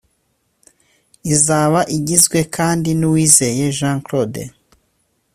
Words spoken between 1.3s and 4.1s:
Izaba igizwe kandi n’Uwizeye Jean